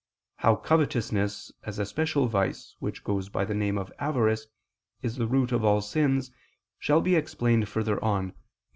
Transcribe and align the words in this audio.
How 0.37 0.55
covetousness, 0.55 1.51
as 1.61 1.77
a 1.77 1.85
special 1.85 2.25
vice, 2.27 2.75
which 2.79 3.03
goes 3.03 3.29
by 3.29 3.45
the 3.45 3.53
name 3.53 3.77
of 3.77 3.93
"avarice," 3.99 4.47
is 5.03 5.15
the 5.17 5.27
root 5.27 5.51
of 5.51 5.63
all 5.63 5.79
sins, 5.79 6.31
shall 6.79 7.01
be 7.01 7.13
explained 7.13 7.69
further 7.69 8.03
on 8.03 8.31
(Q. 8.31 8.37